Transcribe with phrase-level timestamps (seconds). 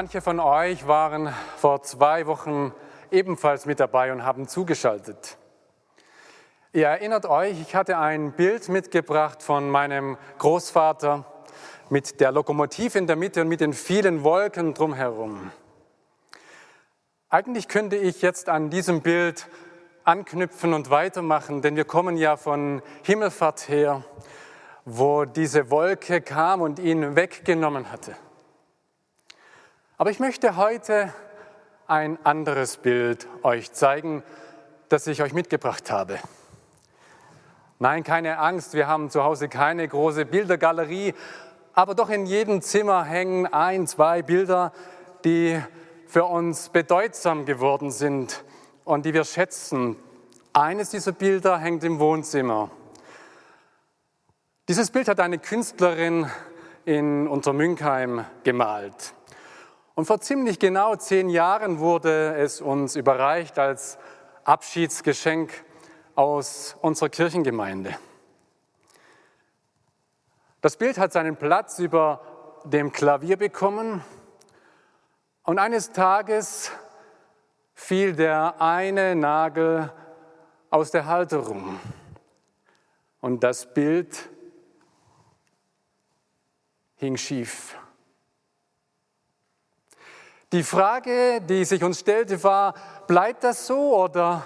[0.00, 2.72] Manche von euch waren vor zwei Wochen
[3.10, 5.36] ebenfalls mit dabei und haben zugeschaltet.
[6.72, 11.24] Ihr erinnert euch, ich hatte ein Bild mitgebracht von meinem Großvater
[11.88, 15.50] mit der Lokomotive in der Mitte und mit den vielen Wolken drumherum.
[17.28, 19.48] Eigentlich könnte ich jetzt an diesem Bild
[20.04, 24.04] anknüpfen und weitermachen, denn wir kommen ja von Himmelfahrt her,
[24.84, 28.14] wo diese Wolke kam und ihn weggenommen hatte.
[30.00, 31.12] Aber ich möchte heute
[31.88, 34.22] ein anderes Bild euch zeigen,
[34.88, 36.20] das ich euch mitgebracht habe.
[37.80, 41.14] Nein, keine Angst, wir haben zu Hause keine große Bildergalerie,
[41.72, 44.72] aber doch in jedem Zimmer hängen ein, zwei Bilder,
[45.24, 45.60] die
[46.06, 48.44] für uns bedeutsam geworden sind
[48.84, 49.96] und die wir schätzen.
[50.52, 52.70] Eines dieser Bilder hängt im Wohnzimmer.
[54.68, 56.30] Dieses Bild hat eine Künstlerin
[56.84, 59.14] in Untermünkheim gemalt.
[59.98, 63.98] Und vor ziemlich genau zehn Jahren wurde es uns überreicht als
[64.44, 65.64] Abschiedsgeschenk
[66.14, 67.98] aus unserer Kirchengemeinde.
[70.60, 72.20] Das Bild hat seinen Platz über
[72.62, 74.04] dem Klavier bekommen
[75.42, 76.70] und eines Tages
[77.74, 79.92] fiel der eine Nagel
[80.70, 81.80] aus der Halterung
[83.20, 84.28] und das Bild
[86.94, 87.76] hing schief.
[90.52, 92.72] Die Frage, die sich uns stellte, war,
[93.06, 94.44] bleibt das so oder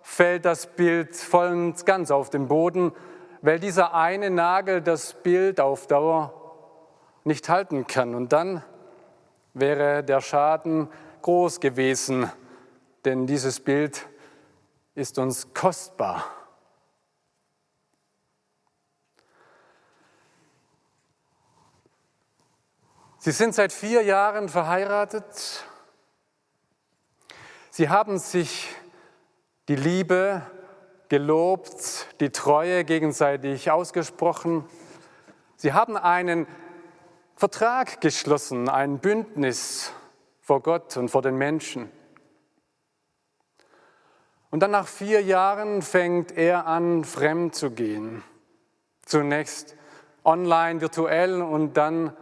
[0.00, 2.92] fällt das Bild voll und ganz auf den Boden,
[3.42, 6.32] weil dieser eine Nagel das Bild auf Dauer
[7.24, 8.14] nicht halten kann.
[8.14, 8.62] Und dann
[9.54, 10.88] wäre der Schaden
[11.22, 12.30] groß gewesen,
[13.04, 14.06] denn dieses Bild
[14.94, 16.24] ist uns kostbar.
[23.24, 25.64] Sie sind seit vier Jahren verheiratet.
[27.70, 28.68] Sie haben sich
[29.66, 30.42] die Liebe
[31.08, 34.66] gelobt, die Treue gegenseitig ausgesprochen.
[35.56, 36.46] Sie haben einen
[37.34, 39.90] Vertrag geschlossen, ein Bündnis
[40.42, 41.90] vor Gott und vor den Menschen.
[44.50, 48.22] Und dann nach vier Jahren fängt er an, fremd zu gehen.
[49.00, 49.76] Zunächst
[50.24, 52.14] online, virtuell und dann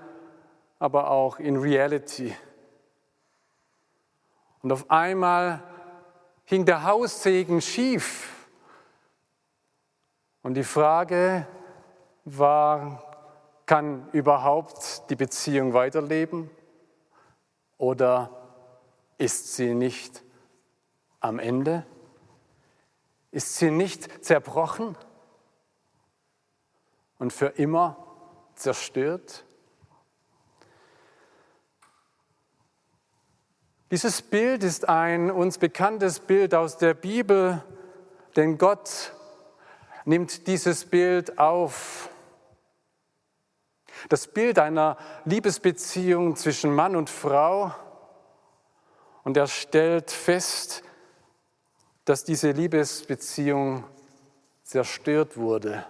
[0.82, 2.34] aber auch in Reality.
[4.62, 5.62] Und auf einmal
[6.44, 8.48] hing der Haussegen schief.
[10.42, 11.47] Und die Frage
[12.25, 13.00] war,
[13.65, 16.50] kann überhaupt die Beziehung weiterleben
[17.78, 18.31] oder
[19.19, 20.25] ist sie nicht
[21.21, 21.87] am Ende?
[23.31, 24.97] Ist sie nicht zerbrochen
[27.21, 28.04] und für immer
[28.56, 29.44] zerstört?
[33.92, 37.62] Dieses Bild ist ein uns bekanntes Bild aus der Bibel,
[38.36, 39.12] denn Gott
[40.06, 42.08] nimmt dieses Bild auf.
[44.08, 47.75] Das Bild einer Liebesbeziehung zwischen Mann und Frau.
[49.25, 50.82] Und er stellt fest,
[52.06, 53.84] dass diese Liebesbeziehung
[54.62, 55.84] zerstört wurde.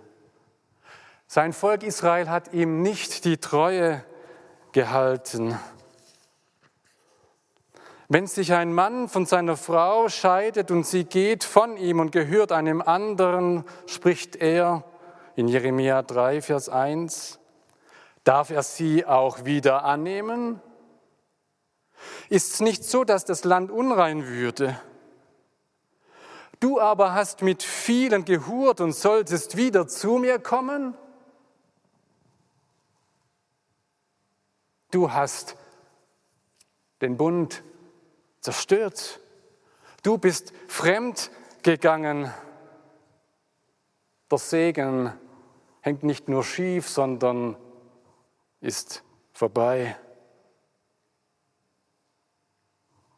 [1.28, 4.04] Sein Volk Israel hat ihm nicht die Treue
[4.72, 5.56] gehalten.
[8.14, 12.52] Wenn sich ein Mann von seiner Frau scheidet und sie geht von ihm und gehört
[12.52, 14.84] einem anderen, spricht er
[15.34, 17.40] in Jeremia 3, Vers 1,
[18.22, 20.60] darf er sie auch wieder annehmen?
[22.28, 24.78] Ist es nicht so, dass das Land unrein würde?
[26.60, 30.94] Du aber hast mit vielen gehurt und solltest wieder zu mir kommen?
[34.90, 35.56] Du hast
[37.00, 37.64] den Bund
[38.42, 39.20] zerstört.
[40.02, 41.30] Du bist fremd
[41.62, 42.30] gegangen.
[44.30, 45.12] Der Segen
[45.80, 47.56] hängt nicht nur schief, sondern
[48.60, 49.02] ist
[49.32, 49.96] vorbei.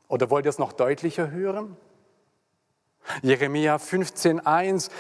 [0.08, 1.76] Oder wollt ihr es noch deutlicher hören?
[3.22, 4.90] Jeremia 15.1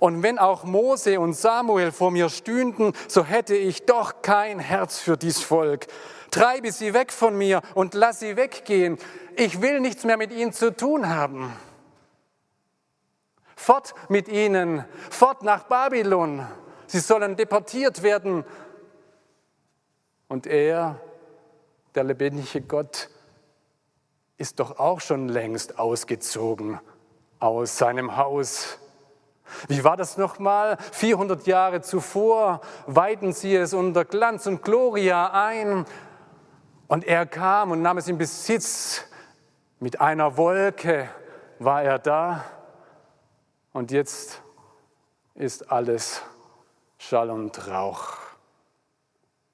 [0.00, 4.98] Und wenn auch Mose und Samuel vor mir stünden, so hätte ich doch kein Herz
[4.98, 5.86] für dies Volk.
[6.30, 8.98] Treibe sie weg von mir und lass sie weggehen.
[9.36, 11.52] Ich will nichts mehr mit ihnen zu tun haben.
[13.54, 16.46] Fort mit ihnen, fort nach Babylon.
[16.86, 18.44] Sie sollen deportiert werden.
[20.26, 21.00] Und er,
[21.94, 23.08] der lebendige Gott,
[24.36, 26.80] ist doch auch schon längst ausgezogen
[27.42, 28.78] aus seinem Haus.
[29.66, 30.78] Wie war das nochmal?
[30.92, 35.84] 400 Jahre zuvor weihten sie es unter Glanz und Gloria ein.
[36.86, 39.04] Und er kam und nahm es in Besitz.
[39.80, 41.08] Mit einer Wolke
[41.58, 42.44] war er da.
[43.72, 44.40] Und jetzt
[45.34, 46.22] ist alles
[46.98, 48.18] Schall und Rauch.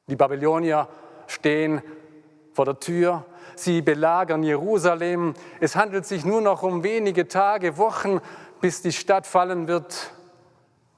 [0.09, 0.89] Die Babylonier
[1.27, 1.81] stehen
[2.53, 3.25] vor der Tür
[3.59, 5.35] Sie belagern Jerusalem.
[5.61, 8.21] Es handelt sich nur noch um wenige Tage, Wochen,
[8.61, 10.13] bis die Stadt fallen wird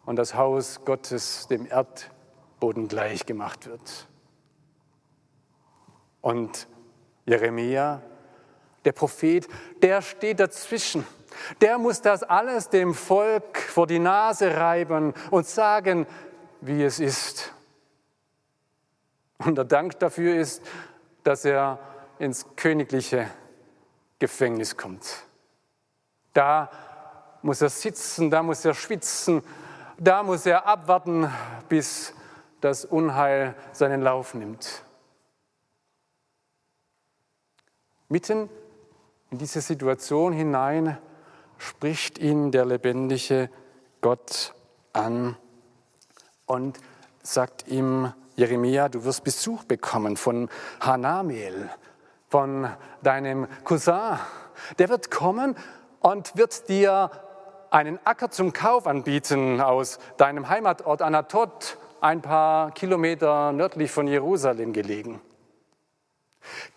[0.06, 4.06] und das Haus Gottes dem Erdboden gleichgemacht wird.
[6.20, 6.68] Und
[7.26, 8.02] Jeremia,
[8.84, 9.48] der Prophet,
[9.82, 11.06] der steht dazwischen.
[11.60, 16.06] Der muss das alles dem Volk vor die Nase reiben und sagen,
[16.60, 17.52] wie es ist.
[19.38, 20.62] Und der Dank dafür ist,
[21.22, 21.78] dass er
[22.20, 23.28] ins königliche
[24.18, 25.24] Gefängnis kommt.
[26.34, 26.70] Da
[27.42, 29.42] muss er sitzen, da muss er schwitzen,
[29.98, 31.28] da muss er abwarten,
[31.68, 32.12] bis
[32.60, 34.84] das Unheil seinen Lauf nimmt.
[38.08, 38.50] Mitten
[39.30, 40.98] in diese Situation hinein
[41.56, 43.48] spricht ihn der lebendige
[44.00, 44.54] Gott
[44.92, 45.36] an
[46.46, 46.78] und
[47.22, 50.48] sagt ihm, Jeremia, du wirst Besuch bekommen von
[50.80, 51.70] Hanamel,
[52.30, 52.70] von
[53.02, 54.18] deinem Cousin.
[54.78, 55.56] Der wird kommen
[56.00, 57.10] und wird dir
[57.70, 64.72] einen Acker zum Kauf anbieten aus deinem Heimatort Anatot, ein paar Kilometer nördlich von Jerusalem
[64.72, 65.20] gelegen.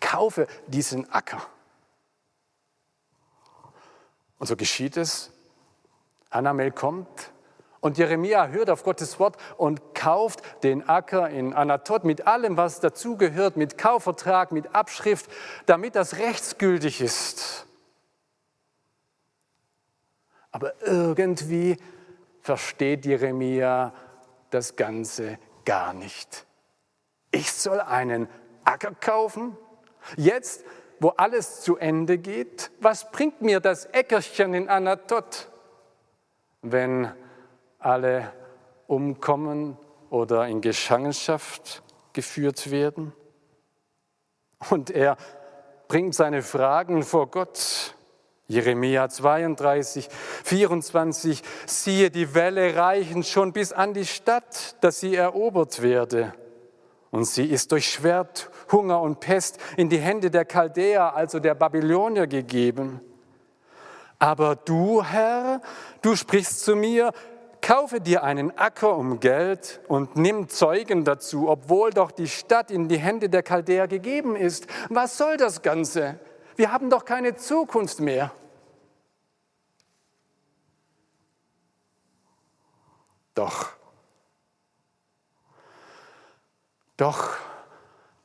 [0.00, 1.40] Kaufe diesen Acker.
[4.38, 5.32] Und so geschieht es.
[6.30, 7.32] Anamel kommt
[7.80, 12.80] und Jeremia hört auf Gottes Wort und kauft den Acker in Anatot mit allem, was
[12.80, 15.30] dazugehört, mit Kaufvertrag, mit Abschrift,
[15.64, 17.64] damit das rechtsgültig ist.
[20.50, 21.78] Aber irgendwie
[22.42, 23.94] versteht Jeremia
[24.50, 26.44] das Ganze gar nicht.
[27.30, 28.28] Ich soll einen
[28.62, 29.56] Acker kaufen?
[30.18, 30.64] Jetzt,
[31.00, 32.70] wo alles zu Ende geht?
[32.78, 35.48] Was bringt mir das Äckerchen in Anatot,
[36.60, 37.10] wenn
[37.78, 38.30] alle
[38.86, 39.78] umkommen
[40.14, 41.82] oder in Gefangenschaft
[42.12, 43.12] geführt werden.
[44.70, 45.16] Und er
[45.88, 47.96] bringt seine Fragen vor Gott.
[48.46, 50.08] Jeremia 32,
[50.44, 56.32] 24, siehe, die Welle reichen schon bis an die Stadt, dass sie erobert werde.
[57.10, 61.54] Und sie ist durch Schwert, Hunger und Pest in die Hände der Chaldäer, also der
[61.54, 63.00] Babylonier, gegeben.
[64.20, 65.60] Aber du, Herr,
[66.02, 67.12] du sprichst zu mir,
[67.66, 72.88] Kaufe dir einen Acker um Geld und nimm Zeugen dazu, obwohl doch die Stadt in
[72.88, 74.66] die Hände der Chaldäer gegeben ist.
[74.90, 76.20] Was soll das Ganze?
[76.56, 78.32] Wir haben doch keine Zukunft mehr.
[83.32, 83.70] Doch,
[86.98, 87.30] doch,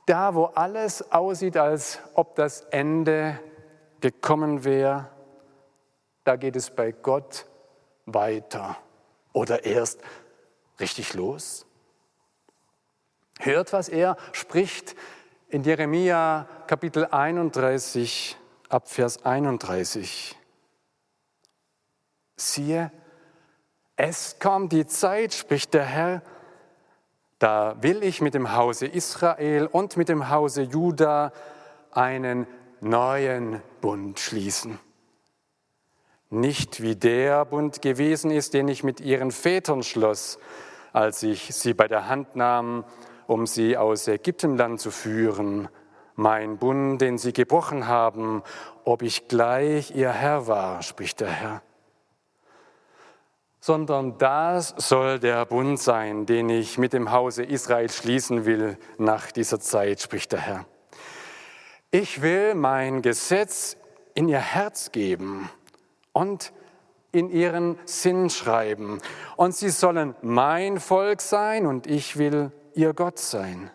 [0.06, 3.40] da wo alles aussieht, als ob das Ende
[4.02, 5.08] gekommen wäre,
[6.26, 7.46] da geht es bei Gott
[8.06, 8.76] weiter
[9.34, 10.02] oder erst
[10.80, 11.66] richtig los?
[13.40, 14.96] Hört, was er spricht
[15.48, 20.38] in Jeremia Kapitel 31 ab Vers 31.
[22.36, 22.92] Siehe,
[23.96, 26.22] es kommt die Zeit, spricht der Herr,
[27.38, 31.32] da will ich mit dem Hause Israel und mit dem Hause Juda
[31.92, 32.46] einen
[32.82, 34.80] neuen Bund schließen
[36.30, 40.38] nicht wie der Bund gewesen ist, den ich mit ihren Vätern schloss,
[40.94, 42.86] als ich sie bei der Hand nahm,
[43.28, 45.70] um sie aus Ägyptenland zu führen,
[46.16, 48.44] mein Bund, den sie gebrochen haben,
[48.84, 51.62] ob ich gleich ihr Herr war, spricht der Herr.
[53.62, 59.32] Sondern das soll der Bund sein, den ich mit dem Hause Israel schließen will nach
[59.32, 60.66] dieser Zeit, spricht der Herr.
[61.92, 63.78] Ich will mein Gesetz
[64.14, 65.50] in ihr Herz geben
[66.20, 66.52] und
[67.14, 69.00] in ihren Sinn schreiben.
[69.38, 73.72] Und sie sollen mein Volk sein und ich will ihr Gott sein.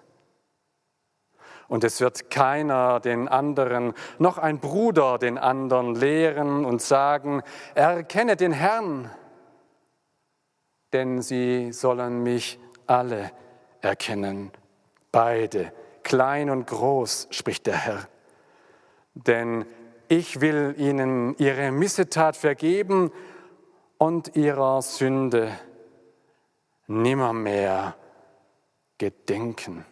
[1.66, 7.42] Und es wird keiner den anderen, noch ein Bruder den anderen lehren und sagen,
[7.74, 9.10] erkenne den Herrn,
[10.92, 13.32] denn sie sollen mich alle
[13.80, 14.52] erkennen,
[15.10, 15.72] beide,
[16.02, 18.08] klein und groß, spricht der Herr.
[19.14, 19.64] Denn
[20.08, 23.10] ich will ihnen ihre Missetat vergeben
[23.98, 25.52] und ihrer Sünde
[26.86, 27.96] nimmermehr
[28.98, 29.84] gedenken.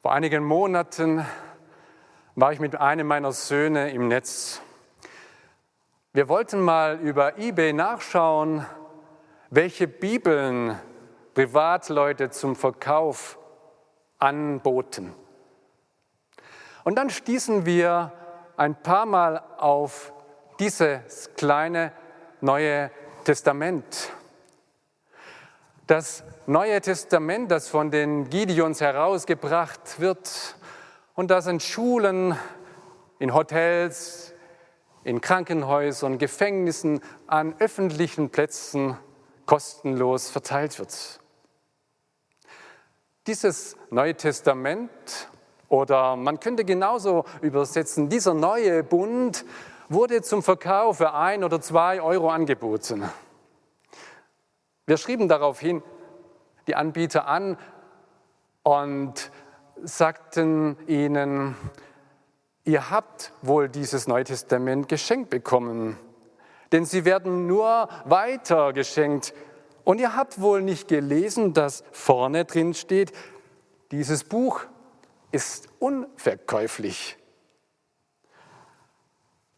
[0.00, 1.24] Vor einigen Monaten
[2.34, 4.62] war ich mit einem meiner Söhne im Netz.
[6.12, 8.64] Wir wollten mal über eBay nachschauen,
[9.50, 10.78] welche Bibeln
[11.34, 13.37] Privatleute zum Verkauf
[14.18, 15.14] anboten.
[16.84, 18.12] Und dann stießen wir
[18.56, 20.12] ein paar Mal auf
[20.58, 21.92] dieses kleine
[22.40, 22.90] Neue
[23.24, 24.10] Testament.
[25.86, 30.56] Das Neue Testament, das von den Gideons herausgebracht wird
[31.14, 32.36] und das in Schulen,
[33.18, 34.32] in Hotels,
[35.04, 38.96] in Krankenhäusern, Gefängnissen, an öffentlichen Plätzen
[39.46, 41.20] kostenlos verteilt wird.
[43.28, 44.90] Dieses Neue Testament
[45.68, 49.44] oder man könnte genauso übersetzen, dieser neue Bund
[49.90, 53.06] wurde zum Verkauf für ein oder zwei Euro angeboten.
[54.86, 55.82] Wir schrieben daraufhin
[56.68, 57.58] die Anbieter an
[58.62, 59.30] und
[59.82, 61.54] sagten ihnen,
[62.64, 65.98] ihr habt wohl dieses Neue Testament geschenkt bekommen,
[66.72, 69.34] denn sie werden nur weiter geschenkt.
[69.88, 73.10] Und ihr habt wohl nicht gelesen, dass vorne drin steht,
[73.90, 74.60] dieses Buch
[75.32, 77.16] ist unverkäuflich.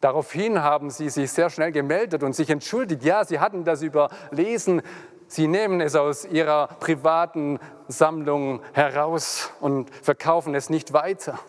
[0.01, 3.03] Daraufhin haben sie sich sehr schnell gemeldet und sich entschuldigt.
[3.03, 4.83] Ja, sie hatten das überlesen.
[5.27, 7.59] Sie nehmen es aus ihrer privaten
[7.89, 11.41] Sammlung heraus und verkaufen es nicht weiter.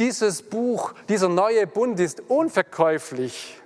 [0.00, 3.59] Dieses Buch, dieser neue Bund ist unverkäuflich.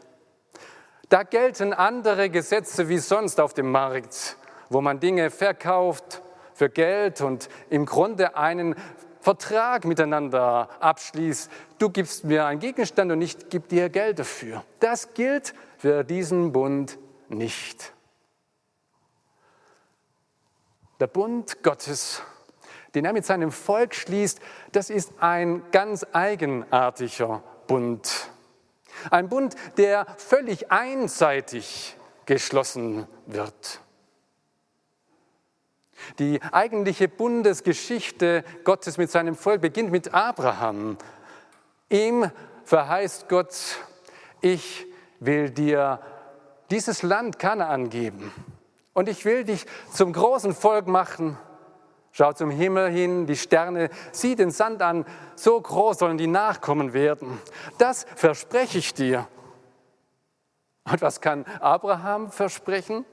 [1.14, 4.36] Da gelten andere Gesetze wie sonst auf dem Markt,
[4.68, 6.20] wo man Dinge verkauft
[6.54, 8.74] für Geld und im Grunde einen
[9.20, 11.52] Vertrag miteinander abschließt.
[11.78, 14.64] Du gibst mir einen Gegenstand und ich gebe dir Geld dafür.
[14.80, 17.92] Das gilt für diesen Bund nicht.
[20.98, 22.22] Der Bund Gottes,
[22.96, 24.40] den er mit seinem Volk schließt,
[24.72, 28.33] das ist ein ganz eigenartiger Bund.
[29.10, 31.96] Ein Bund, der völlig einseitig
[32.26, 33.80] geschlossen wird.
[36.18, 40.98] Die eigentliche Bundesgeschichte Gottes mit seinem Volk beginnt mit Abraham.
[41.88, 42.30] Ihm
[42.64, 43.54] verheißt Gott,
[44.40, 44.86] ich
[45.20, 46.00] will dir
[46.70, 48.32] dieses Land Kanaan geben
[48.92, 51.38] und ich will dich zum großen Volk machen.
[52.16, 55.04] Schau zum Himmel hin, die Sterne, sieh den Sand an,
[55.34, 57.40] so groß sollen die Nachkommen werden.
[57.78, 59.26] Das verspreche ich dir.
[60.84, 63.04] Und was kann Abraham versprechen?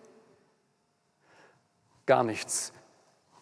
[2.06, 2.74] Gar nichts.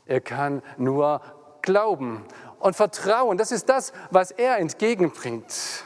[0.06, 1.20] Er kann nur
[1.62, 2.24] glauben
[2.60, 3.38] und vertrauen.
[3.38, 5.84] Das ist das, was er entgegenbringt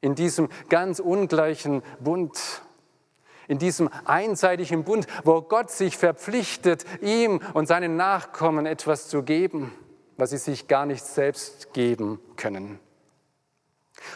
[0.00, 2.62] in diesem ganz ungleichen Bund,
[3.48, 9.72] in diesem einseitigen Bund, wo Gott sich verpflichtet, ihm und seinen Nachkommen etwas zu geben,
[10.16, 12.78] was sie sich gar nicht selbst geben können.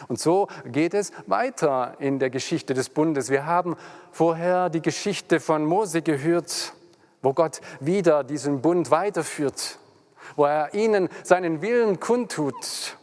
[0.07, 3.29] Und so geht es weiter in der Geschichte des Bundes.
[3.29, 3.77] Wir haben
[4.11, 6.73] vorher die Geschichte von Mose gehört
[7.21, 9.79] wo Gott wieder diesen Bund weiterführt,
[10.35, 12.97] wo er ihnen seinen Willen kundtut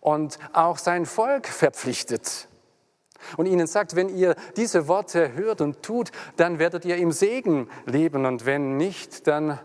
[0.00, 2.48] und auch sein Volk verpflichtet
[3.36, 7.68] und ihnen sagt, wenn ihr diese Worte hört und tut, dann werdet ihr im Segen
[7.86, 9.58] leben und wenn nicht, dann,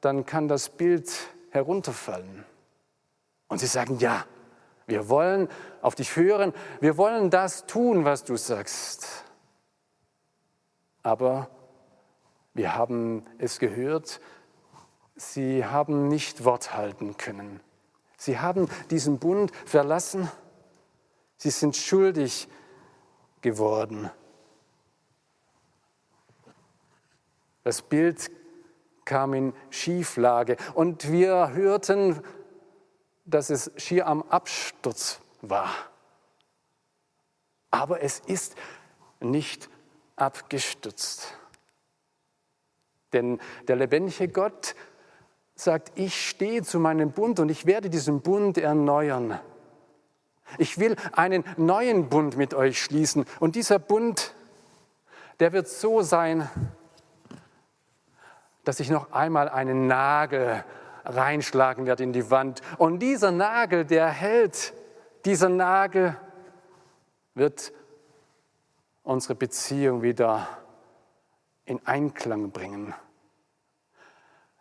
[0.00, 1.10] dann kann das Bild
[1.50, 2.44] herunterfallen.
[3.48, 4.24] Und sie sagen, ja,
[4.86, 5.48] wir wollen
[5.80, 9.24] auf dich hören, wir wollen das tun, was du sagst.
[11.02, 11.48] Aber
[12.54, 14.20] wir haben es gehört,
[15.16, 17.60] sie haben nicht Wort halten können.
[18.16, 20.30] Sie haben diesen Bund verlassen.
[21.36, 22.48] Sie sind schuldig
[23.42, 24.10] geworden.
[27.64, 28.30] Das Bild
[29.04, 32.22] kam in Schieflage und wir hörten,
[33.24, 35.70] dass es schier am Absturz war.
[37.70, 38.56] Aber es ist
[39.20, 39.68] nicht
[40.16, 41.36] abgestürzt.
[43.12, 44.74] Denn der lebendige Gott
[45.54, 49.38] sagt, ich stehe zu meinem Bund und ich werde diesen Bund erneuern.
[50.58, 53.24] Ich will einen neuen Bund mit euch schließen.
[53.40, 54.34] Und dieser Bund,
[55.40, 56.48] der wird so sein,
[58.64, 60.64] dass ich noch einmal einen Nagel
[61.04, 62.62] reinschlagen werde in die Wand.
[62.78, 64.72] Und dieser Nagel, der hält,
[65.24, 66.16] dieser Nagel
[67.34, 67.72] wird
[69.02, 70.46] unsere Beziehung wieder
[71.64, 72.94] in Einklang bringen,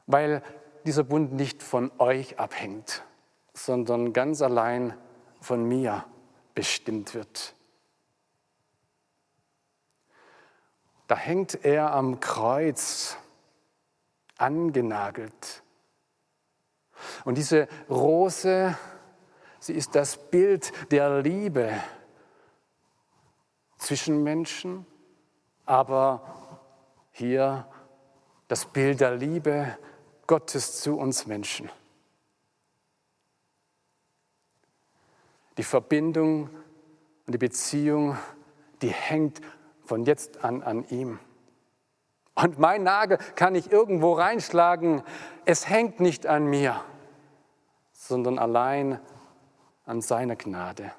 [0.07, 0.41] weil
[0.85, 3.03] dieser Bund nicht von euch abhängt,
[3.53, 5.10] sondern ganz allein von
[5.49, 6.05] mir
[6.53, 7.53] bestimmt wird.
[11.07, 13.17] Da hängt er am Kreuz
[14.37, 15.63] angenagelt.
[17.25, 18.77] Und diese Rose,
[19.59, 21.73] sie ist das Bild der Liebe
[23.77, 24.85] zwischen Menschen,
[25.65, 26.59] aber
[27.11, 27.67] hier
[28.47, 29.77] das Bild der Liebe
[30.27, 31.69] Gottes zu uns Menschen.
[35.57, 36.49] Die Verbindung
[37.25, 38.17] und die Beziehung,
[38.81, 39.41] die hängt
[39.85, 41.19] von jetzt an an ihm.
[42.33, 45.03] Und mein Nagel kann ich irgendwo reinschlagen.
[45.45, 46.81] Es hängt nicht an mir,
[47.91, 48.99] sondern allein
[49.85, 50.91] an seiner Gnade.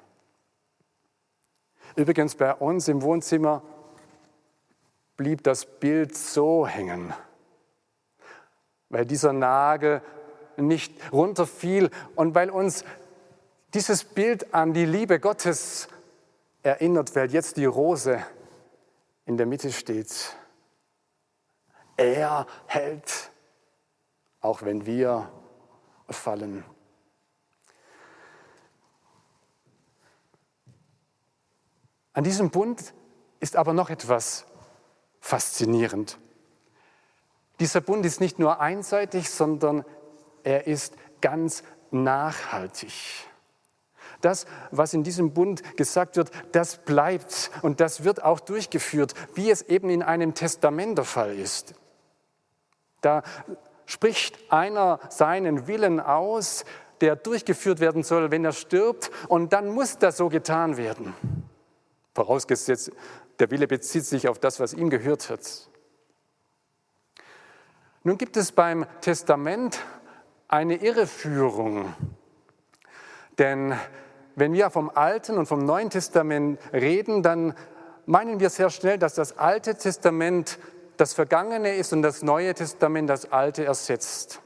[1.95, 3.61] Übrigens bei uns im Wohnzimmer
[5.17, 7.13] blieb das Bild so hängen,
[8.89, 10.01] weil dieser Nagel
[10.57, 12.85] nicht runterfiel und weil uns
[13.73, 15.87] dieses Bild an die Liebe Gottes
[16.61, 18.23] erinnert, weil jetzt die Rose
[19.25, 20.35] in der Mitte steht.
[21.97, 23.31] Er hält,
[24.41, 25.31] auch wenn wir
[26.09, 26.63] fallen.
[32.13, 32.93] An diesem Bund
[33.39, 34.45] ist aber noch etwas
[35.19, 36.19] faszinierend.
[37.59, 39.83] Dieser Bund ist nicht nur einseitig, sondern
[40.43, 43.27] er ist ganz nachhaltig.
[44.23, 49.51] Das, was in diesem Bund gesagt wird, das bleibt und das wird auch durchgeführt, wie
[49.51, 51.73] es eben in einem Testament der Fall ist.
[53.01, 53.23] Da
[53.85, 56.63] spricht einer seinen Willen aus,
[57.01, 61.13] der durchgeführt werden soll, wenn er stirbt, und dann muss das so getan werden.
[62.15, 62.91] Vorausgesetzt,
[63.39, 65.69] der Wille bezieht sich auf das, was ihm gehört hat.
[68.03, 69.81] Nun gibt es beim Testament
[70.47, 71.93] eine Irreführung,
[73.37, 73.77] denn
[74.35, 77.53] wenn wir vom Alten und vom Neuen Testament reden, dann
[78.05, 80.59] meinen wir sehr schnell, dass das Alte Testament
[80.97, 84.41] das Vergangene ist und das Neue Testament das Alte ersetzt.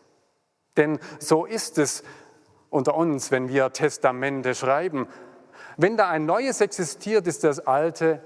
[0.75, 2.03] Denn so ist es
[2.69, 5.07] unter uns, wenn wir Testamente schreiben.
[5.77, 8.21] Wenn da ein Neues existiert, ist das Alte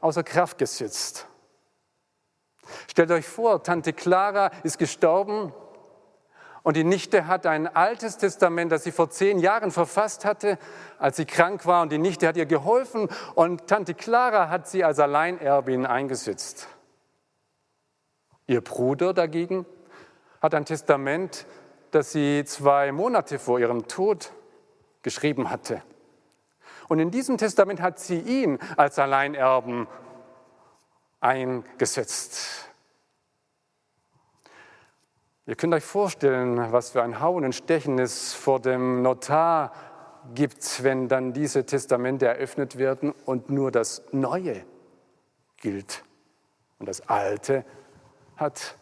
[0.00, 1.26] außer Kraft gesetzt.
[2.88, 5.52] Stellt euch vor, Tante Clara ist gestorben
[6.62, 10.58] und die Nichte hat ein altes Testament, das sie vor zehn Jahren verfasst hatte,
[10.98, 11.82] als sie krank war.
[11.82, 16.68] Und die Nichte hat ihr geholfen und Tante Clara hat sie als Alleinerbin eingesetzt.
[18.46, 19.64] Ihr Bruder dagegen
[20.42, 21.46] hat ein Testament,
[21.92, 24.32] das sie zwei Monate vor ihrem Tod
[25.02, 25.82] geschrieben hatte.
[26.88, 29.86] Und in diesem Testament hat sie ihn als Alleinerben
[31.20, 32.69] eingesetzt.
[35.50, 39.72] Ihr könnt euch vorstellen, was für ein Hauen und Stechen es vor dem Notar
[40.32, 44.64] gibt, wenn dann diese Testamente eröffnet werden und nur das Neue
[45.56, 46.04] gilt
[46.78, 47.64] und das Alte
[48.36, 48.76] hat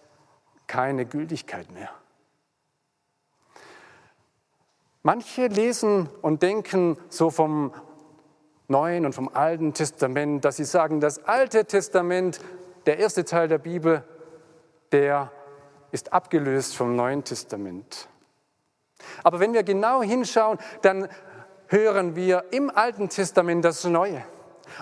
[0.67, 1.89] keine Gültigkeit mehr.
[5.03, 7.73] Manche lesen und denken so vom
[8.67, 12.41] Neuen und vom Alten Testament, dass sie sagen, das Alte Testament,
[12.85, 14.05] der erste Teil der Bibel,
[14.93, 15.33] der
[15.91, 18.09] ist abgelöst vom Neuen Testament.
[19.23, 21.09] Aber wenn wir genau hinschauen, dann
[21.69, 24.25] hören wir im Alten Testament das Neue.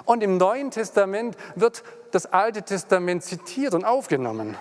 [0.05, 4.57] Und im Neuen Testament wird das Alte Testament zitiert und aufgenommen.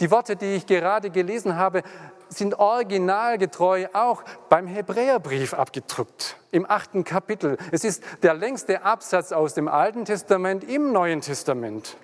[0.00, 1.82] Die Worte, die ich gerade gelesen habe,
[2.28, 7.56] sind originalgetreu auch beim Hebräerbrief abgedruckt, im achten Kapitel.
[7.70, 11.96] Es ist der längste Absatz aus dem Alten Testament im Neuen Testament.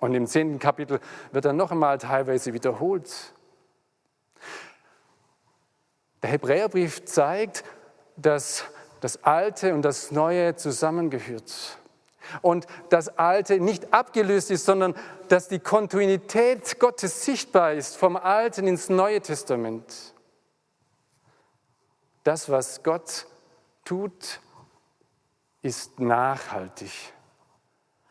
[0.00, 3.34] Und im zehnten Kapitel wird er noch einmal teilweise wiederholt.
[6.22, 7.64] Der Hebräerbrief zeigt,
[8.16, 8.64] dass
[9.00, 11.78] das Alte und das Neue zusammengehört.
[12.42, 14.94] Und das Alte nicht abgelöst ist, sondern
[15.28, 20.14] dass die Kontinuität Gottes sichtbar ist vom Alten ins Neue Testament.
[22.24, 23.26] Das, was Gott
[23.84, 24.40] tut,
[25.62, 26.92] ist nachhaltig,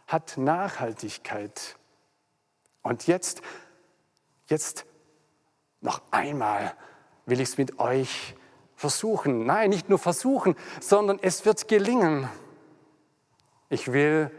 [0.08, 1.79] hat Nachhaltigkeit.
[2.90, 3.44] Und jetzt,
[4.48, 4.84] jetzt
[5.80, 6.74] noch einmal
[7.28, 8.36] will ich es mit euch
[8.76, 9.46] versuchen.
[9.46, 12.28] Nein, nicht nur versuchen, sondern es wird gelingen.
[13.70, 14.32] Ich will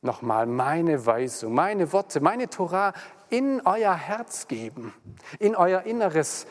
[0.00, 2.92] nochmal meine Weisung, meine Worte, meine Torah
[3.30, 4.94] in euer Herz geben,
[5.40, 6.46] in euer Inneres.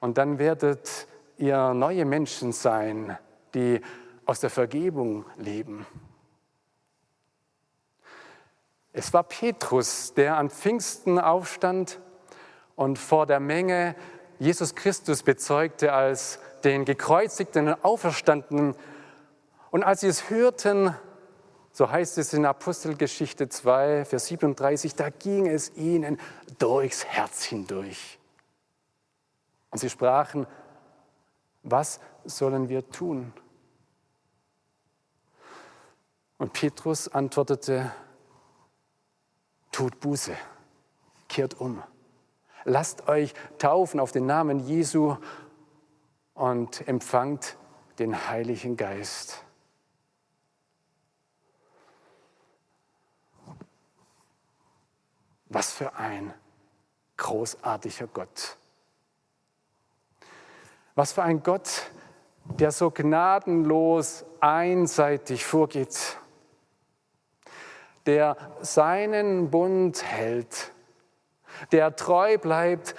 [0.00, 3.18] Und dann werdet ihr neue Menschen sein,
[3.52, 3.82] die
[4.24, 5.84] aus der Vergebung leben.
[8.92, 12.00] Es war Petrus, der an Pfingsten aufstand
[12.74, 13.94] und vor der Menge
[14.38, 18.74] Jesus Christus bezeugte als den gekreuzigten und auferstandenen.
[19.70, 20.94] Und als sie es hörten,
[21.72, 26.18] so heißt es in Apostelgeschichte 2, Vers 37, da ging es ihnen
[26.58, 28.18] durchs Herz hindurch.
[29.70, 30.46] Und sie sprachen,
[31.62, 33.32] was sollen wir tun?
[36.38, 37.92] Und Petrus antwortete,
[39.70, 40.36] tut Buße,
[41.28, 41.82] kehrt um,
[42.64, 45.16] lasst euch taufen auf den Namen Jesu
[46.34, 47.56] und empfangt
[47.98, 49.44] den Heiligen Geist.
[55.46, 56.32] Was für ein
[57.16, 58.56] großartiger Gott.
[60.94, 61.90] Was für ein Gott,
[62.44, 66.18] der so gnadenlos einseitig vorgeht,
[68.10, 70.72] der seinen Bund hält,
[71.70, 72.96] der treu bleibt,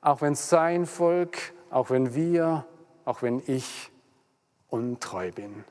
[0.00, 2.64] auch wenn sein Volk, auch wenn wir,
[3.04, 3.90] auch wenn ich
[4.68, 5.64] untreu bin.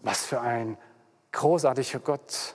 [0.00, 0.78] Was für ein
[1.32, 2.54] großartiger Gott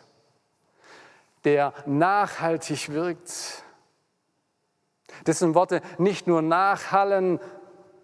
[1.43, 3.63] der nachhaltig wirkt,
[5.27, 7.39] dessen Worte nicht nur nachhallen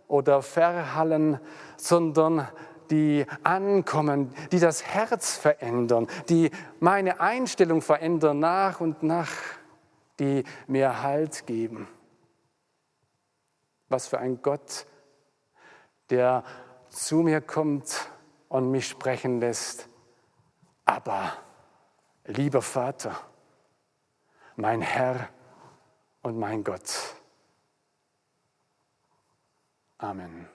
[0.08, 1.40] oder verhallen,
[1.78, 2.48] sondern
[2.92, 9.32] die ankommen, die das Herz verändern, die meine Einstellung verändern nach und nach,
[10.20, 11.88] die mir Halt geben.
[13.90, 14.86] Was für ein Gott,
[16.10, 16.44] der
[16.90, 18.10] zu mir kommt
[18.48, 19.90] und mich sprechen lässt.
[20.86, 21.34] Aber
[22.26, 23.20] lieber Vater,
[24.56, 25.30] mein Herr
[26.22, 27.16] und mein Gott.
[29.98, 30.55] Amen.